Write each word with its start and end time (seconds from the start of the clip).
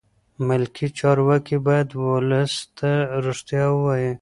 ملکي 0.47 0.87
چارواکي 0.99 1.57
باید 1.67 1.89
ولس 2.03 2.53
ته 2.77 2.91
رښتیا 3.25 3.65
ووایي. 3.71 4.09